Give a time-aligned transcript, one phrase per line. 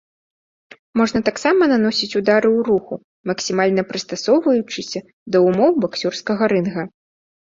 [0.99, 2.93] Можна таксама наносіць ўдары ў руху,
[3.31, 4.99] максімальна прыстасоўваючыся
[5.37, 6.87] да ўмоў баксёрскага рынга.